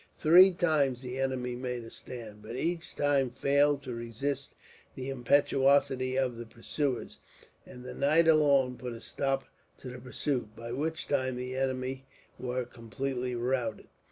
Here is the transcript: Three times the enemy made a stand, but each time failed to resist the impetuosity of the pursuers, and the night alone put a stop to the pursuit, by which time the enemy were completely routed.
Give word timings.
Three 0.17 0.49
times 0.51 1.03
the 1.03 1.19
enemy 1.19 1.55
made 1.55 1.83
a 1.83 1.91
stand, 1.91 2.41
but 2.41 2.55
each 2.55 2.95
time 2.95 3.29
failed 3.29 3.83
to 3.83 3.93
resist 3.93 4.55
the 4.95 5.11
impetuosity 5.11 6.17
of 6.17 6.37
the 6.37 6.45
pursuers, 6.47 7.19
and 7.67 7.85
the 7.85 7.93
night 7.93 8.27
alone 8.27 8.77
put 8.79 8.93
a 8.93 8.99
stop 9.01 9.43
to 9.77 9.89
the 9.91 9.99
pursuit, 9.99 10.55
by 10.55 10.71
which 10.71 11.07
time 11.07 11.35
the 11.35 11.55
enemy 11.55 12.07
were 12.39 12.65
completely 12.65 13.35
routed. 13.35 13.89